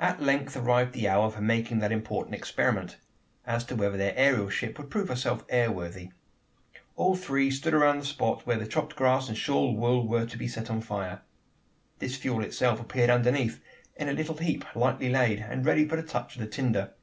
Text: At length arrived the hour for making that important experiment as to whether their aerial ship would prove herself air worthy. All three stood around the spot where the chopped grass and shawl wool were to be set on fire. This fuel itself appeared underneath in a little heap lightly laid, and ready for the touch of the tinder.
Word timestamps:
At 0.00 0.20
length 0.20 0.56
arrived 0.56 0.92
the 0.92 1.08
hour 1.08 1.30
for 1.30 1.40
making 1.40 1.78
that 1.78 1.92
important 1.92 2.34
experiment 2.34 2.96
as 3.46 3.62
to 3.66 3.76
whether 3.76 3.96
their 3.96 4.12
aerial 4.16 4.48
ship 4.50 4.76
would 4.76 4.90
prove 4.90 5.06
herself 5.08 5.44
air 5.48 5.70
worthy. 5.70 6.10
All 6.96 7.14
three 7.14 7.52
stood 7.52 7.72
around 7.72 8.00
the 8.00 8.06
spot 8.06 8.44
where 8.44 8.58
the 8.58 8.66
chopped 8.66 8.96
grass 8.96 9.28
and 9.28 9.38
shawl 9.38 9.76
wool 9.76 10.08
were 10.08 10.26
to 10.26 10.36
be 10.36 10.48
set 10.48 10.68
on 10.68 10.80
fire. 10.80 11.22
This 12.00 12.16
fuel 12.16 12.42
itself 12.42 12.80
appeared 12.80 13.08
underneath 13.08 13.62
in 13.94 14.08
a 14.08 14.12
little 14.14 14.36
heap 14.38 14.64
lightly 14.74 15.10
laid, 15.10 15.38
and 15.38 15.64
ready 15.64 15.86
for 15.86 15.94
the 15.94 16.02
touch 16.02 16.34
of 16.34 16.40
the 16.40 16.48
tinder. 16.48 16.94